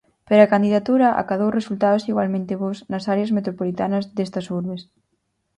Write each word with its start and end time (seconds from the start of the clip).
Pero 0.27 0.41
a 0.43 0.51
candidatura 0.53 1.07
acadou 1.23 1.49
resultados 1.59 2.07
igualmente 2.11 2.59
bos 2.61 2.77
nas 2.91 3.05
áreas 3.13 3.33
metropolitanas 3.37 4.03
destas 4.17 4.45
urbes. 4.59 4.81